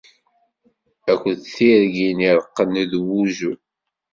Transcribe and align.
Akked 1.11 1.39
tirgin 1.53 2.19
ireqqen 2.29 2.73
n 2.87 2.93
wuzzu. 3.07 3.53